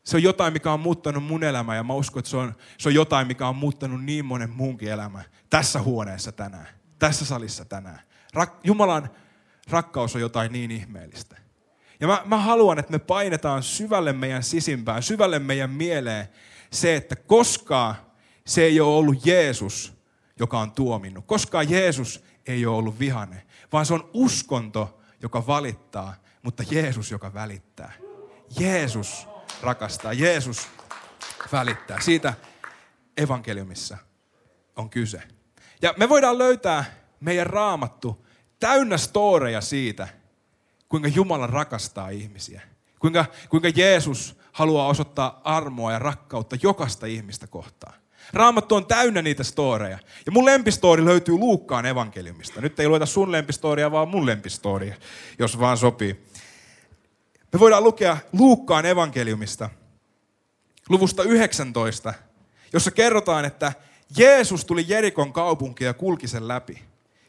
[0.05, 2.89] se on jotain, mikä on muuttanut mun elämää ja mä uskon, että se on, se
[2.89, 8.01] on jotain, mikä on muuttanut niin monen muunkin elämää tässä huoneessa tänään, tässä salissa tänään.
[8.33, 9.11] Rak, Jumalan
[9.71, 11.37] rakkaus on jotain niin ihmeellistä.
[12.01, 16.29] Ja mä, mä haluan, että me painetaan syvälle meidän sisimpään, syvälle meidän mieleen
[16.71, 17.95] se, että koskaan
[18.45, 19.95] se ei ole ollut Jeesus,
[20.39, 21.27] joka on tuominnut.
[21.27, 27.35] Koskaan Jeesus ei ole ollut vihane, vaan se on uskonto, joka valittaa, mutta Jeesus, joka
[27.35, 27.93] välittää.
[28.59, 29.29] Jeesus
[29.63, 30.69] rakastaa, Jeesus
[31.53, 32.01] välittää.
[32.01, 32.35] Siitä
[33.17, 33.99] evankeliumissa
[34.77, 35.23] on kyse.
[35.83, 36.85] Ja me voidaan löytää
[37.21, 38.27] meidän raamattu
[38.61, 40.09] täynnä storeja siitä,
[40.89, 42.63] kuinka Jumala rakastaa ihmisiä.
[42.99, 47.95] Kuinka, kuinka Jeesus haluaa osoittaa armoa ja rakkautta jokaista ihmistä kohtaan.
[48.37, 49.99] Raamattu on täynnä niitä storeja.
[50.27, 52.61] Ja mun lempistori löytyy Luukkaan evankeliumista.
[52.61, 54.95] Nyt ei lueta sun lempistoria, vaan mun lempistoria,
[55.39, 56.25] jos vaan sopii.
[57.53, 59.71] Me voidaan lukea Luukkaan evankeliumista
[60.89, 62.15] luvusta 19,
[62.73, 63.73] jossa kerrotaan, että
[64.17, 66.83] Jeesus tuli Jerikon kaupunkiin ja kulki sen läpi.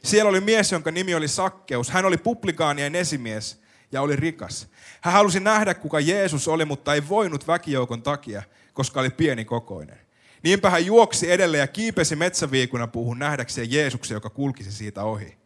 [0.04, 1.90] Siellä oli mies, jonka nimi oli Sakkeus.
[1.90, 4.68] Hän oli publikaanien esimies ja oli rikas.
[5.02, 8.44] Hän halusi nähdä, kuka Jeesus oli, mutta ei voinut väkijoukon takia,
[8.74, 10.07] koska oli pieni kokoinen.
[10.48, 15.38] Niinpä hän juoksi edelleen ja kiipesi metsäviikuna puuhun nähdäkseen Jeesuksen, joka kulkisi siitä ohi.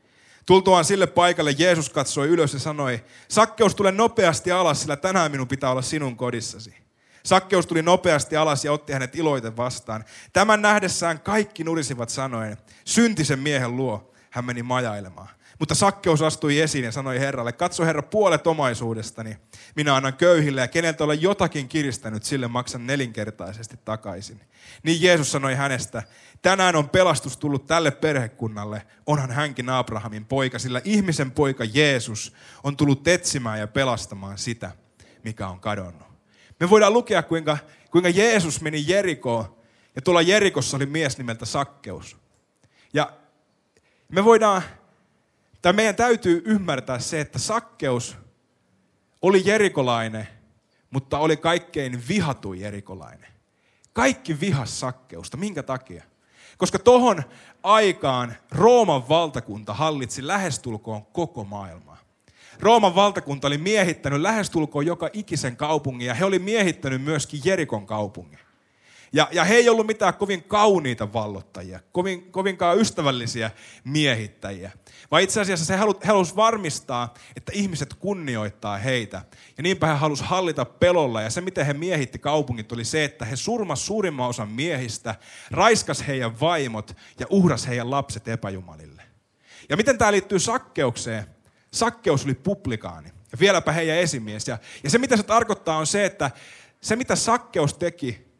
[0.45, 5.47] Tultuaan sille paikalle Jeesus katsoi ylös ja sanoi, Sakkeus tule nopeasti alas, sillä tänään minun
[5.47, 6.75] pitää olla sinun kodissasi.
[7.23, 10.05] Sakkeus tuli nopeasti alas ja otti hänet iloiten vastaan.
[10.33, 15.29] Tämän nähdessään kaikki nurisivat sanoen, syntisen miehen luo hän meni majailemaan.
[15.61, 19.37] Mutta Sakkeus astui esiin ja sanoi Herralle, katso Herra puolet omaisuudestani,
[19.75, 24.41] minä annan köyhille ja keneltä olen jotakin kiristänyt, sille maksan nelinkertaisesti takaisin.
[24.83, 26.03] Niin Jeesus sanoi hänestä,
[26.41, 32.77] tänään on pelastus tullut tälle perhekunnalle, onhan hänkin Abrahamin poika, sillä ihmisen poika Jeesus on
[32.77, 34.71] tullut etsimään ja pelastamaan sitä,
[35.23, 36.07] mikä on kadonnut.
[36.59, 37.57] Me voidaan lukea, kuinka,
[37.91, 39.55] kuinka Jeesus meni Jerikoon
[39.95, 42.17] ja tuolla Jerikossa oli mies nimeltä Sakkeus.
[42.93, 43.13] Ja
[44.09, 44.61] me voidaan,
[45.61, 48.17] tai meidän täytyy ymmärtää se, että Sakkeus
[49.21, 50.27] oli jerikolainen,
[50.89, 53.31] mutta oli kaikkein vihatu jerikolainen.
[53.93, 55.37] Kaikki vihas Sakkeusta.
[55.37, 56.03] Minkä takia?
[56.57, 57.23] Koska tohon
[57.63, 61.97] aikaan Rooman valtakunta hallitsi lähestulkoon koko maailmaa.
[62.59, 68.39] Rooman valtakunta oli miehittänyt lähestulkoon joka ikisen kaupungin ja he oli miehittänyt myöskin Jerikon kaupungin.
[69.13, 73.51] Ja, ja he ei ollut mitään kovin kauniita vallottajia, kovin, kovinkaan ystävällisiä
[73.83, 74.71] miehittäjiä.
[75.11, 79.21] Vaan itse asiassa se halusi, halusi varmistaa, että ihmiset kunnioittaa heitä.
[79.57, 81.21] Ja niinpä he halusi hallita pelolla.
[81.21, 85.15] Ja se, miten he miehitti kaupungit, oli se, että he surmas suurimman osan miehistä,
[85.51, 89.03] raiskas heidän vaimot ja uhras heidän lapset epäjumalille.
[89.69, 91.25] Ja miten tämä liittyy sakkeukseen?
[91.71, 93.09] Sakkeus oli publikaani.
[93.31, 94.47] Ja vieläpä heidän esimies.
[94.47, 96.31] Ja, ja se, mitä se tarkoittaa, on se, että
[96.81, 98.30] se, mitä Sakkeus teki,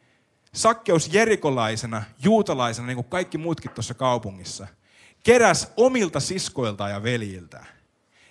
[0.54, 4.68] Sakkeus jerikolaisena, juutalaisena, niin kuin kaikki muutkin tuossa kaupungissa,
[5.24, 7.68] keräs omilta siskoiltaan ja veljiltään.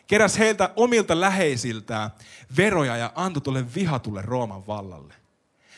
[0.07, 2.11] Keräs heiltä omilta läheisiltään
[2.57, 5.15] veroja ja antoi tuolle vihatulle Rooman vallalle.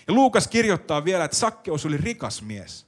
[0.09, 2.87] Ja Luukas kirjoittaa vielä, että Sakkeus oli rikas mies.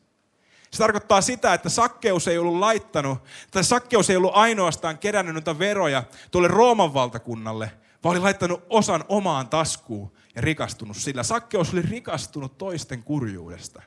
[0.70, 3.18] Se tarkoittaa sitä, että Sakkeus ei ollut laittanut,
[3.50, 7.70] tai Sakkeus ei ollut ainoastaan kerännyt noita veroja tuolle Rooman valtakunnalle,
[8.04, 11.22] vaan oli laittanut osan omaan taskuun ja rikastunut sillä.
[11.22, 13.82] Sakkeus oli rikastunut toisten kurjuudesta.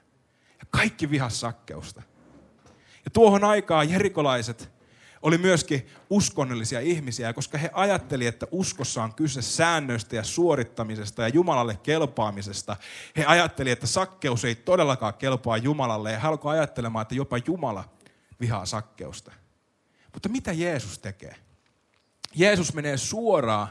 [0.59, 2.01] Ja kaikki vihas Sakkeusta.
[3.05, 4.77] Ja tuohon aikaan jerikolaiset
[5.21, 11.27] oli myöskin uskonnollisia ihmisiä, koska he ajatteli, että uskossa on kyse säännöistä ja suorittamisesta ja
[11.27, 12.77] Jumalalle kelpaamisesta.
[13.17, 17.89] He ajatteli, että sakkeus ei todellakaan kelpaa Jumalalle ja he alkoi ajattelemaan, että jopa Jumala
[18.39, 19.31] vihaa sakkeusta.
[20.13, 21.35] Mutta mitä Jeesus tekee?
[22.35, 23.67] Jeesus menee suoraan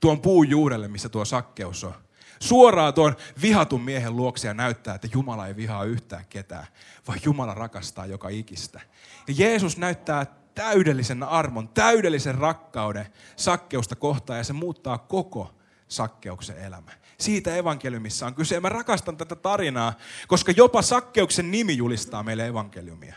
[0.00, 1.94] tuon puun juurelle, missä tuo sakkeus on.
[2.40, 6.66] Suoraan tuon vihatun miehen luokse ja näyttää, että Jumala ei vihaa yhtään ketään,
[7.08, 8.80] vaan Jumala rakastaa joka ikistä.
[9.28, 13.06] Ja Jeesus näyttää täydellisen armon, täydellisen rakkauden
[13.36, 15.54] sakkeusta kohtaan ja se muuttaa koko
[15.88, 16.90] sakkeuksen elämä.
[17.18, 18.54] Siitä evankeliumissa on kyse.
[18.54, 19.94] Ja mä rakastan tätä tarinaa,
[20.28, 23.14] koska jopa sakkeuksen nimi julistaa meille evankeliumia.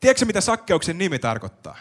[0.00, 1.76] Tiedätkö mitä sakkeuksen nimi tarkoittaa?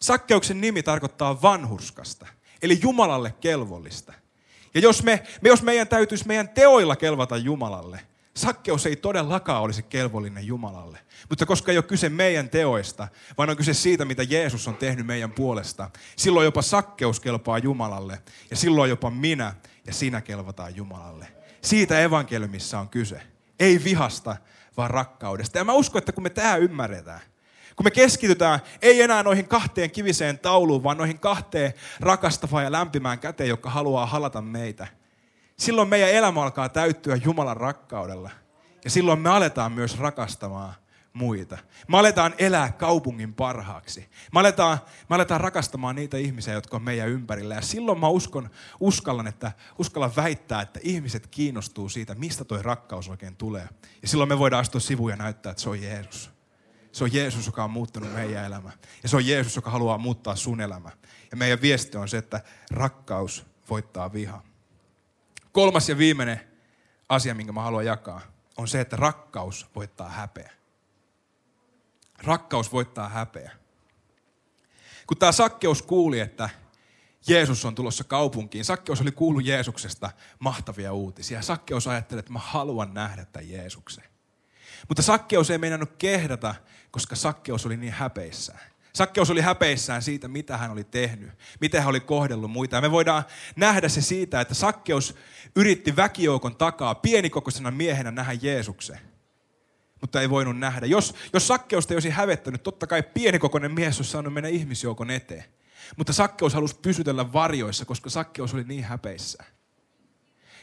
[0.00, 2.26] Sakkeuksen nimi tarkoittaa vanhurskasta,
[2.62, 4.12] eli Jumalalle kelvollista.
[4.74, 8.00] Ja jos, me, me, jos meidän täytyisi meidän teoilla kelvata Jumalalle,
[8.36, 10.98] Sakkeus ei todellakaan olisi kelvollinen Jumalalle.
[11.28, 15.06] Mutta koska ei ole kyse meidän teoista, vaan on kyse siitä, mitä Jeesus on tehnyt
[15.06, 18.22] meidän puolesta, silloin jopa sakkeus kelpaa Jumalalle.
[18.50, 19.54] Ja silloin jopa minä
[19.86, 21.28] ja sinä kelvataan Jumalalle.
[21.62, 23.22] Siitä evankeliumissa on kyse.
[23.60, 24.36] Ei vihasta,
[24.76, 25.58] vaan rakkaudesta.
[25.58, 27.20] Ja mä uskon, että kun me tämä ymmärretään,
[27.82, 33.18] kun me keskitytään ei enää noihin kahteen kiviseen tauluun, vaan noihin kahteen rakastavaan ja lämpimään
[33.18, 34.86] käteen, joka haluaa halata meitä–
[35.62, 38.30] silloin meidän elämä alkaa täyttyä Jumalan rakkaudella.
[38.84, 40.74] Ja silloin me aletaan myös rakastamaan
[41.12, 41.58] muita.
[41.88, 44.08] Me aletaan elää kaupungin parhaaksi.
[44.34, 44.78] Me aletaan,
[45.10, 47.54] me aletaan rakastamaan niitä ihmisiä, jotka on meidän ympärillä.
[47.54, 53.08] Ja silloin mä uskon, uskallan, että, uskallan väittää, että ihmiset kiinnostuu siitä, mistä toi rakkaus
[53.08, 53.68] oikein tulee.
[54.02, 56.30] Ja silloin me voidaan astua sivuun ja näyttää, että se on Jeesus.
[56.92, 58.72] Se on Jeesus, joka on muuttanut meidän elämä.
[59.02, 60.90] Ja se on Jeesus, joka haluaa muuttaa sun elämä.
[61.30, 64.42] Ja meidän viesti on se, että rakkaus voittaa viha.
[65.52, 66.40] Kolmas ja viimeinen
[67.08, 68.20] asia, minkä mä haluan jakaa,
[68.56, 70.50] on se, että rakkaus voittaa häpeä.
[72.18, 73.52] Rakkaus voittaa häpeä.
[75.06, 76.50] Kun tämä Sakkeus kuuli, että
[77.28, 81.42] Jeesus on tulossa kaupunkiin, Sakkeus oli kuullut Jeesuksesta mahtavia uutisia.
[81.42, 84.11] Sakkeus ajatteli, että mä haluan nähdä tämän Jeesuksen.
[84.88, 86.54] Mutta Sakkeus ei meinannut kehdata,
[86.90, 88.72] koska Sakkeus oli niin häpeissään.
[88.92, 92.76] Sakkeus oli häpeissään siitä, mitä hän oli tehnyt, miten hän oli kohdellut muita.
[92.76, 93.24] Ja me voidaan
[93.56, 95.14] nähdä se siitä, että Sakkeus
[95.56, 98.98] yritti väkijoukon takaa pienikokoisena miehenä nähdä Jeesuksen.
[100.00, 100.86] Mutta ei voinut nähdä.
[100.86, 105.44] Jos, jos Sakkeusta ei olisi hävettänyt, totta kai pienikokoinen mies olisi saanut mennä ihmisjoukon eteen.
[105.96, 109.51] Mutta Sakkeus halusi pysytellä varjoissa, koska Sakkeus oli niin häpeissään.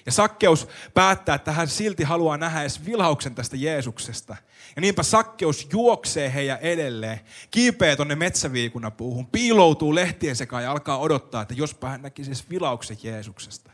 [0.05, 4.35] Ja Sakkeus päättää, että hän silti haluaa nähdä edes vilhauksen tästä Jeesuksesta.
[4.75, 7.19] Ja niinpä Sakkeus juoksee heidän edelleen,
[7.51, 12.97] kiipeää tonne metsäviikunapuuhun, piiloutuu lehtien sekaan ja alkaa odottaa, että jospa hän näkisi edes vilauksen
[13.03, 13.71] Jeesuksesta.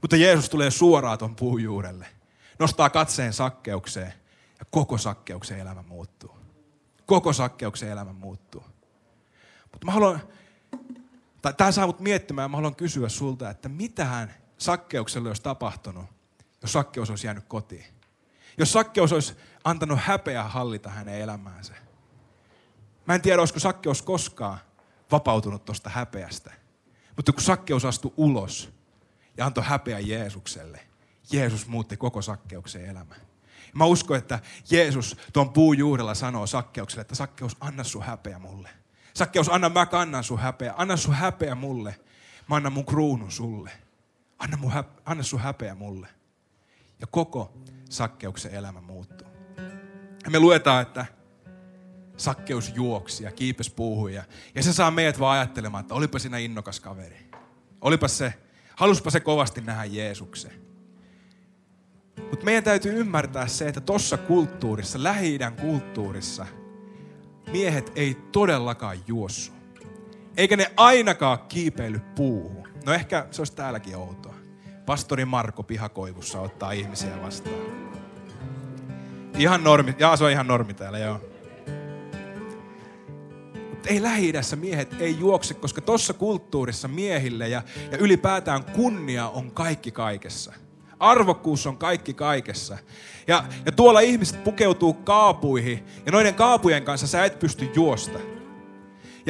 [0.00, 2.06] Mutta Jeesus tulee suoraan ton puun juurelle,
[2.58, 4.12] nostaa katseen Sakkeukseen
[4.58, 6.36] ja koko Sakkeuksen elämä muuttuu.
[7.06, 8.64] Koko Sakkeuksen elämä muuttuu.
[9.72, 10.20] Mutta mä haluan,
[11.42, 16.06] tai tämä saa mut miettimään, mä haluan kysyä sulta, että mitähän Sakkeukselle olisi tapahtunut,
[16.62, 17.84] jos Sakkeus olisi jäänyt kotiin.
[18.58, 21.74] Jos Sakkeus olisi antanut häpeä hallita hänen elämäänsä.
[23.06, 24.58] Mä en tiedä, olisiko Sakkeus koskaan
[25.12, 26.52] vapautunut tuosta häpeästä.
[27.16, 28.72] Mutta kun Sakkeus astui ulos
[29.36, 30.80] ja antoi häpeä Jeesukselle,
[31.32, 33.18] Jeesus muutti koko Sakkeuksen elämän.
[33.74, 34.38] Mä uskon, että
[34.70, 38.68] Jeesus tuon puun juurella sanoo Sakkeukselle, että Sakkeus, anna sun häpeä mulle.
[39.14, 40.74] Sakkeus, anna mä kannan sun häpeä.
[40.76, 42.00] Anna sun häpeä mulle.
[42.48, 43.70] Mä annan mun kruunun sulle.
[44.40, 44.72] Anna, mun
[45.04, 46.08] anna sun häpeä mulle.
[47.00, 47.52] Ja koko
[47.90, 49.28] Sakkeuksen elämä muuttuu.
[50.24, 51.06] Ja me luetaan, että
[52.16, 54.12] Sakkeus juoksi ja kiipes puuhun.
[54.12, 54.24] Ja,
[54.54, 57.30] ja se saa meidät vaan ajattelemaan, että olipa sinä innokas kaveri.
[57.80, 58.34] Olipa se,
[58.76, 60.52] haluspa se kovasti nähdä Jeesuksen.
[62.30, 66.46] Mutta meidän täytyy ymmärtää se, että tuossa kulttuurissa, lähi kulttuurissa,
[67.52, 69.52] miehet ei todellakaan juossu.
[70.36, 72.69] Eikä ne ainakaan kiipeily puuhun.
[72.86, 74.34] No ehkä se olisi täälläkin outoa.
[74.86, 77.56] Pastori Marko pihakoivussa ottaa ihmisiä vastaan.
[79.38, 81.20] Ihan normi, jaa se on ihan normi täällä, joo.
[83.70, 89.50] Mutta ei lähi miehet ei juokse, koska tuossa kulttuurissa miehille ja, ja ylipäätään kunnia on
[89.50, 90.52] kaikki kaikessa.
[90.98, 92.78] Arvokkuus on kaikki kaikessa.
[93.26, 98.18] Ja, ja tuolla ihmiset pukeutuu kaapuihin ja noiden kaapujen kanssa sä et pysty juosta.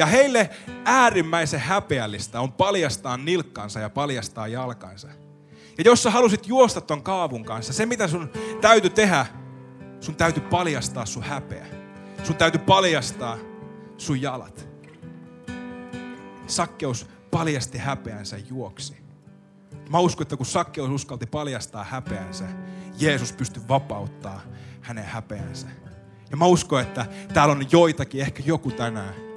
[0.01, 0.49] Ja heille
[0.85, 5.07] äärimmäisen häpeällistä on paljastaa nilkkansa ja paljastaa jalkansa.
[5.77, 8.29] Ja jos sä halusit juosta ton kaavun kanssa, se mitä sun
[8.61, 9.25] täytyy tehdä,
[9.99, 11.65] sun täytyy paljastaa sun häpeä.
[12.23, 13.37] Sun täytyy paljastaa
[13.97, 14.67] sun jalat.
[16.47, 18.97] Sakkeus paljasti häpeänsä juoksi.
[19.89, 22.45] Mä uskon, että kun Sakkeus uskalti paljastaa häpeänsä,
[22.99, 24.41] Jeesus pystyi vapauttaa
[24.81, 25.67] hänen häpeänsä.
[26.31, 29.30] Ja mä uskon, että täällä on joitakin, ehkä joku tänään,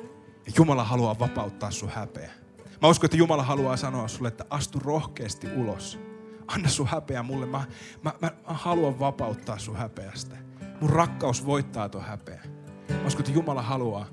[0.56, 2.30] Jumala haluaa vapauttaa sun häpeä.
[2.82, 5.98] Mä uskon, että Jumala haluaa sanoa sulle, että astu rohkeasti ulos.
[6.46, 7.46] Anna sun häpeä mulle.
[7.46, 7.64] Mä,
[8.02, 10.36] mä, mä, mä haluan vapauttaa sun häpeästä.
[10.80, 12.42] Mun rakkaus voittaa tuon häpeä.
[12.88, 14.06] Mä uskon, että Jumala haluaa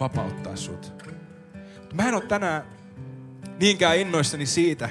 [0.00, 0.92] vapauttaa sut.
[1.92, 2.64] Mä en ole tänään
[3.60, 4.90] niinkään innoissani siitä,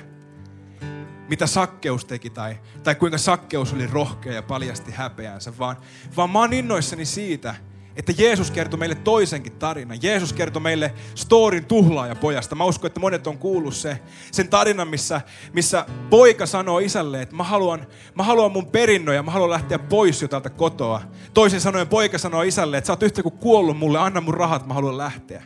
[1.29, 5.77] mitä sakkeus teki tai, tai kuinka sakkeus oli rohkea ja paljasti häpeänsä, vaan,
[6.17, 7.55] vaan mä oon innoissani siitä,
[7.97, 9.97] että Jeesus kertoi meille toisenkin tarinan.
[10.01, 12.55] Jeesus kertoi meille storin tuhlaajapojasta.
[12.55, 13.99] Mä uskon, että monet on kuullut se,
[14.31, 15.21] sen tarinan, missä,
[15.53, 19.79] missä poika sanoo isälle, että mä haluan, mä haluan mun perinnön ja mä haluan lähteä
[19.79, 21.01] pois jo täältä kotoa.
[21.33, 24.67] Toisin sanoen poika sanoo isälle, että sä oot yhtä kuin kuollut mulle, anna mun rahat,
[24.67, 25.43] mä haluan lähteä.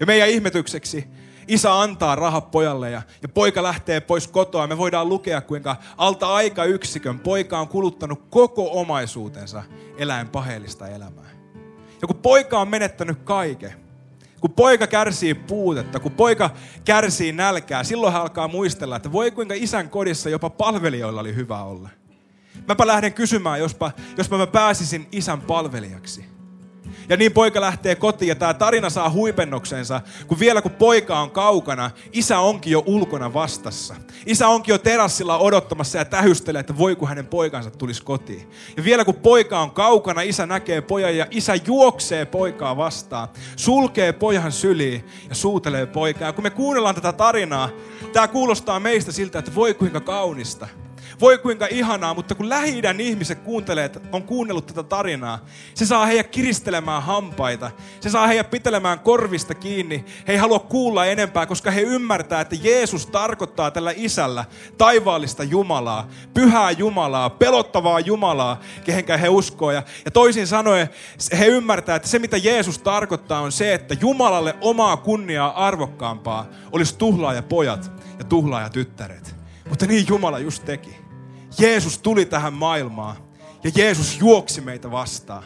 [0.00, 1.04] Ja meidän ihmetykseksi
[1.48, 4.66] isä antaa rahat pojalle ja, ja poika lähtee pois kotoa.
[4.66, 9.62] Me voidaan lukea, kuinka alta aika yksikön poika on kuluttanut koko omaisuutensa
[9.96, 11.31] eläen paheellista elämää.
[12.02, 13.72] Ja kun poika on menettänyt kaiken,
[14.40, 16.50] kun poika kärsii puutetta, kun poika
[16.84, 21.62] kärsii nälkää, silloin hän alkaa muistella, että voi kuinka isän kodissa jopa palvelijoilla oli hyvä
[21.62, 21.88] olla.
[22.68, 26.31] Mäpä lähden kysymään, jospa, jospa mä pääsisin isän palvelijaksi.
[27.08, 31.30] Ja niin poika lähtee kotiin ja tämä tarina saa huipennoksensa, kun vielä kun poika on
[31.30, 33.94] kaukana, isä onkin jo ulkona vastassa.
[34.26, 38.50] Isä onkin jo terassilla odottamassa ja tähystelee, että voi kun hänen poikansa tulisi kotiin.
[38.76, 44.12] Ja vielä kun poika on kaukana, isä näkee pojan ja isä juoksee poikaa vastaan, sulkee
[44.12, 46.28] pojan syliin ja suutelee poikaa.
[46.28, 47.68] Ja kun me kuunnellaan tätä tarinaa,
[48.12, 50.68] tämä kuulostaa meistä siltä, että voi kuinka kaunista.
[51.22, 55.38] Voi kuinka ihanaa, mutta kun lähi ihmiset kuuntelee, on kuunnellut tätä tarinaa,
[55.74, 57.70] se saa heidät kiristelemään hampaita.
[58.00, 60.04] Se saa heidät pitelemään korvista kiinni.
[60.28, 64.44] He ei halua kuulla enempää, koska he ymmärtää, että Jeesus tarkoittaa tällä isällä
[64.78, 69.70] taivaallista Jumalaa, pyhää Jumalaa, pelottavaa Jumalaa, kehenkä he uskoo.
[69.70, 70.88] Ja, ja toisin sanoen
[71.38, 76.98] he ymmärtää, että se mitä Jeesus tarkoittaa on se, että Jumalalle omaa kunniaa arvokkaampaa olisi
[76.98, 79.34] tuhlaaja pojat ja tuhlaaja tyttäret.
[79.68, 81.01] Mutta niin Jumala just teki.
[81.58, 83.16] Jeesus tuli tähän maailmaan
[83.64, 85.44] ja Jeesus juoksi meitä vastaan.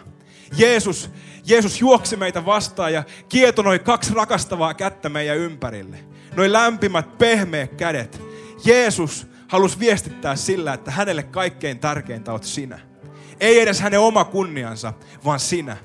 [0.56, 1.10] Jeesus,
[1.44, 5.98] Jeesus juoksi meitä vastaan ja kietonoi kaksi rakastavaa kättä meidän ympärille.
[6.36, 8.22] Noin lämpimät, pehmeät kädet.
[8.64, 12.78] Jeesus halusi viestittää sillä, että hänelle kaikkein tärkeintä oot sinä.
[13.40, 14.92] Ei edes hänen oma kunniansa,
[15.24, 15.76] vaan sinä.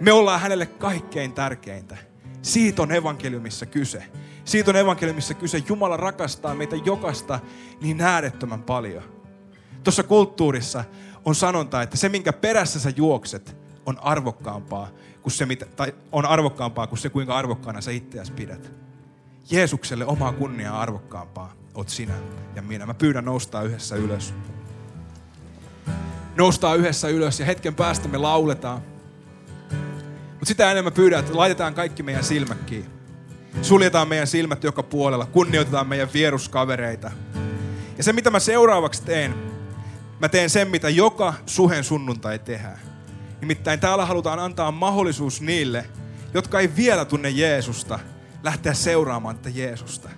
[0.00, 1.96] Me ollaan hänelle kaikkein tärkeintä.
[2.42, 4.04] Siitä on evankeliumissa kyse.
[4.44, 5.62] Siitä on evankeliumissa kyse.
[5.68, 7.40] Jumala rakastaa meitä jokasta
[7.80, 9.23] niin äärettömän paljon.
[9.84, 10.84] Tuossa kulttuurissa
[11.24, 14.88] on sanonta, että se minkä perässä sä juokset on arvokkaampaa
[15.22, 18.72] kuin se, mitä, tai on arvokkaampaa kuin se, kuinka arvokkaana sä itseäsi pidät.
[19.50, 22.14] Jeesukselle omaa kunniaa arvokkaampaa oot sinä
[22.54, 22.86] ja minä.
[22.86, 24.34] Mä pyydän noustaa yhdessä ylös.
[26.36, 28.82] Noustaa yhdessä ylös ja hetken päästä me lauletaan.
[30.30, 32.90] Mutta sitä enemmän pyydän, että laitetaan kaikki meidän silmät kiinni.
[33.62, 35.26] Suljetaan meidän silmät joka puolella.
[35.26, 37.10] Kunnioitetaan meidän vieruskavereita.
[37.96, 39.53] Ja se, mitä mä seuraavaksi teen,
[40.20, 42.78] mä teen sen, mitä joka suhen sunnuntai tehdään.
[43.40, 45.86] Nimittäin täällä halutaan antaa mahdollisuus niille,
[46.34, 47.98] jotka ei vielä tunne Jeesusta,
[48.42, 50.10] lähteä seuraamaan tätä Jeesusta.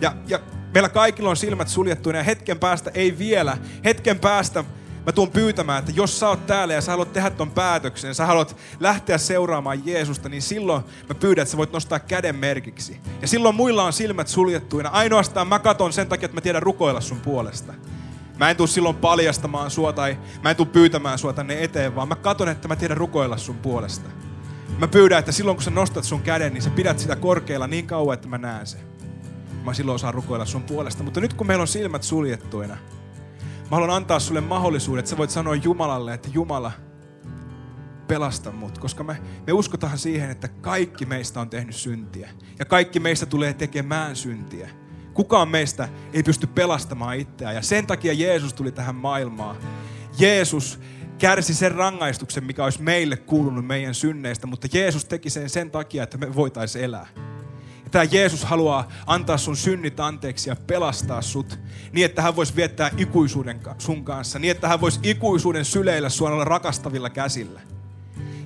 [0.00, 0.40] Ja, ja
[0.74, 4.64] meillä kaikilla on silmät suljettuina ja hetken päästä, ei vielä, hetken päästä
[5.06, 8.26] mä tuun pyytämään, että jos sä oot täällä ja sä haluat tehdä ton päätöksen, sä
[8.26, 13.00] haluat lähteä seuraamaan Jeesusta, niin silloin mä pyydän, että sä voit nostaa käden merkiksi.
[13.22, 14.88] Ja silloin muilla on silmät suljettuina.
[14.88, 17.74] Ainoastaan mä katon sen takia, että mä tiedän rukoilla sun puolesta.
[18.38, 22.08] Mä en tuu silloin paljastamaan sua tai mä en tuu pyytämään sua tänne eteen, vaan
[22.08, 24.10] mä katon, että mä tiedän rukoilla sun puolesta.
[24.78, 27.86] Mä pyydän, että silloin kun sä nostat sun käden, niin sä pidät sitä korkealla niin
[27.86, 28.80] kauan, että mä näen sen.
[29.64, 31.02] Mä silloin osaan rukoilla sun puolesta.
[31.02, 32.76] Mutta nyt kun meillä on silmät suljettuina,
[33.70, 36.72] Mä haluan antaa sulle mahdollisuuden, että sä voit sanoa Jumalalle, että Jumala,
[38.08, 38.78] pelasta mut.
[38.78, 42.30] Koska me, me uskotaan siihen, että kaikki meistä on tehnyt syntiä.
[42.58, 44.70] Ja kaikki meistä tulee tekemään syntiä.
[45.16, 47.54] Kukaan meistä ei pysty pelastamaan itseään.
[47.54, 49.56] Ja sen takia Jeesus tuli tähän maailmaan.
[50.18, 50.80] Jeesus
[51.18, 56.02] kärsi sen rangaistuksen, mikä olisi meille kuulunut meidän synneistä, mutta Jeesus teki sen sen takia,
[56.02, 57.06] että me voitaisiin elää.
[57.84, 61.58] Ja tämä Jeesus haluaa antaa sun synnit anteeksi ja pelastaa sut
[61.92, 64.38] niin, että hän voisi viettää ikuisuuden sun kanssa.
[64.38, 67.60] Niin, että hän voisi ikuisuuden syleillä sua rakastavilla käsillä.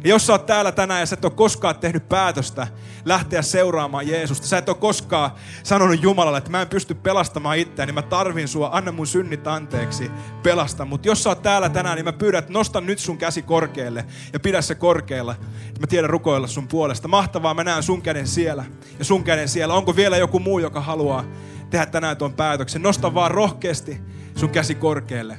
[0.04, 2.66] Ja jos sä oot täällä tänään ja sä et ole koskaan tehnyt päätöstä
[3.04, 5.30] lähteä seuraamaan Jeesusta, sä et ole koskaan
[5.62, 9.46] sanonut Jumalalle, että mä en pysty pelastamaan itseäni, niin mä tarvin sua, anna mun synnit
[9.46, 10.10] anteeksi,
[10.42, 10.84] pelasta.
[10.84, 14.04] Mutta jos sä oot täällä tänään, niin mä pyydän, että nosta nyt sun käsi korkealle
[14.32, 15.34] ja pidä se korkealla,
[15.80, 17.08] mä tiedän rukoilla sun puolesta.
[17.08, 18.64] Mahtavaa, mä näen sun käden siellä
[18.98, 19.74] ja sun käden siellä.
[19.74, 21.24] Onko vielä joku muu, joka haluaa
[21.70, 22.82] tehdä tänään tuon päätöksen?
[22.82, 24.00] Nosta vaan rohkeasti
[24.36, 25.38] sun käsi korkealle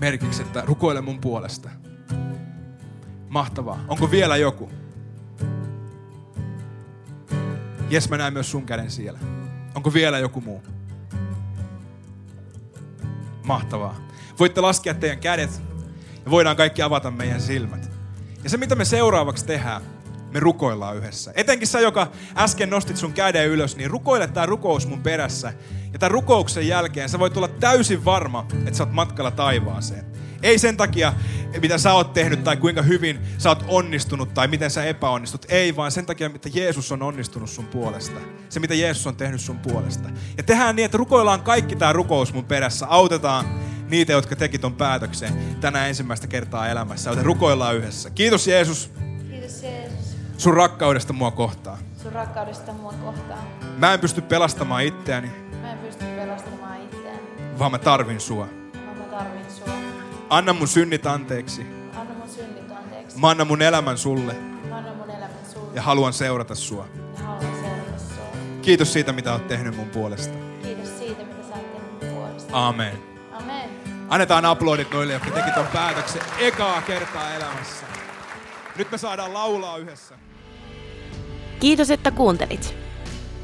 [0.00, 1.81] merkiksi, että rukoile mun puolesta.
[3.32, 3.84] Mahtavaa.
[3.88, 4.70] Onko vielä joku?
[7.90, 9.18] Jes, mä näen myös sun käden siellä.
[9.74, 10.62] Onko vielä joku muu?
[13.44, 13.96] Mahtavaa.
[14.38, 15.62] Voitte laskea teidän kädet
[16.24, 17.90] ja voidaan kaikki avata meidän silmät.
[18.44, 19.82] Ja se, mitä me seuraavaksi tehdään,
[20.30, 21.32] me rukoillaan yhdessä.
[21.34, 25.52] Etenkin sä, joka äsken nostit sun käden ylös, niin rukoile tämä rukous mun perässä.
[25.92, 30.11] Ja tämän rukouksen jälkeen sä voit olla täysin varma, että sä oot matkalla taivaaseen.
[30.42, 31.12] Ei sen takia,
[31.60, 35.46] mitä sä oot tehnyt tai kuinka hyvin sä oot onnistunut tai miten sä epäonnistut.
[35.48, 38.20] Ei, vaan sen takia, mitä Jeesus on onnistunut sun puolesta.
[38.48, 40.08] Se, mitä Jeesus on tehnyt sun puolesta.
[40.36, 42.86] Ja tehdään niin, että rukoillaan kaikki tämä rukous mun perässä.
[42.86, 43.44] Autetaan
[43.88, 47.10] niitä, jotka teki ton päätöksen tänään ensimmäistä kertaa elämässä.
[47.10, 48.10] Joten rukoillaan yhdessä.
[48.10, 48.90] Kiitos Jeesus.
[49.30, 50.16] Kiitos Jeesus.
[50.38, 51.78] Sun rakkaudesta mua kohtaan.
[52.02, 53.40] Sun rakkaudesta mua kohtaan.
[53.78, 55.30] Mä en pysty pelastamaan itseäni.
[55.60, 57.58] Mä en pysty pelastamaan itseäni.
[57.58, 58.61] Vaan mä tarvin sua.
[60.32, 61.66] Anna mun synnit anteeksi.
[61.96, 63.18] Anna mun synnit anteeksi.
[63.18, 64.32] Mä annan mun elämän sulle.
[64.68, 65.70] Mä annan mun elämän sulle.
[65.74, 66.88] Ja haluan seurata sua.
[67.18, 68.24] Ja haluan seurata sua.
[68.62, 70.38] Kiitos siitä, mitä oot tehnyt mun puolesta.
[70.62, 72.68] Kiitos siitä, mitä sä oot tehnyt mun puolesta.
[72.68, 72.98] Amen.
[73.32, 73.70] Amen.
[74.08, 77.86] Annetaan aplodit noille, jotka teki ton päätöksen ekaa kertaa elämässä.
[78.76, 80.14] Nyt me saadaan laulaa yhdessä.
[81.60, 82.74] Kiitos, että kuuntelit.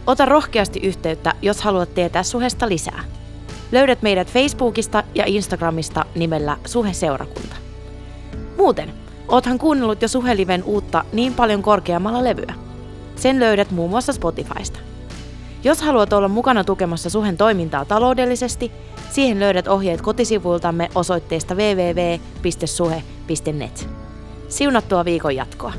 [0.06, 3.04] Ota rohkeasti yhteyttä, jos haluat tietää suhesta lisää.
[3.72, 7.56] Löydät meidät Facebookista ja Instagramista nimellä Suhe-seurakunta.
[8.56, 8.92] Muuten,
[9.28, 12.54] oothan kuunnellut jo Suheliven uutta niin paljon korkeammalla levyä.
[13.16, 14.78] Sen löydät muun muassa Spotifysta.
[15.64, 18.72] Jos haluat olla mukana tukemassa Suhen toimintaa taloudellisesti,
[19.10, 22.28] siihen löydät ohjeet kotisivuiltamme osoitteesta www.suhe.net.
[24.48, 25.72] Siunattua viikon jatkoa!